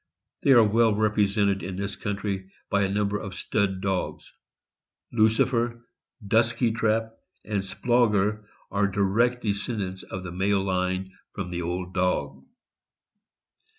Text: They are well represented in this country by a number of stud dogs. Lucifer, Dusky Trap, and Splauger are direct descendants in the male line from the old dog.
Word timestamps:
They 0.41 0.49
are 0.53 0.63
well 0.63 0.95
represented 0.95 1.61
in 1.61 1.75
this 1.75 1.95
country 1.95 2.49
by 2.71 2.81
a 2.81 2.89
number 2.89 3.19
of 3.19 3.35
stud 3.35 3.81
dogs. 3.81 4.33
Lucifer, 5.11 5.85
Dusky 6.25 6.71
Trap, 6.71 7.11
and 7.45 7.61
Splauger 7.61 8.45
are 8.71 8.87
direct 8.87 9.43
descendants 9.43 10.01
in 10.11 10.23
the 10.23 10.31
male 10.31 10.63
line 10.63 11.11
from 11.35 11.51
the 11.51 11.61
old 11.61 11.93
dog. 11.93 12.43